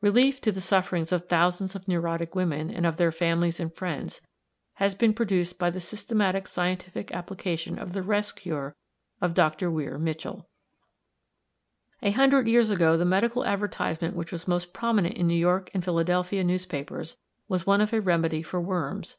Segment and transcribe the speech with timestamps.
[0.00, 4.22] Relief to the sufferings of thousands of neurotic women, and of their families and friends,
[4.76, 8.74] has been produced by the systematic scientific application of the rest cure
[9.20, 9.70] of Dr.
[9.70, 10.48] Weir Mitchell.
[12.00, 15.84] A hundred years ago the medical advertisement which was most prominent in New York and
[15.84, 19.18] Philadelphia newspapers was one of a remedy for worms.